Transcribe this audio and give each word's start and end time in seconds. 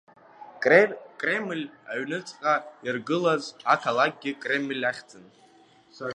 Кремль 1.21 1.63
аҩнуҵҟа 1.91 2.55
иргылаз 2.87 3.43
ақалақьгьы 3.73 4.31
Кремль 4.43 4.83
ахьӡын. 4.91 5.25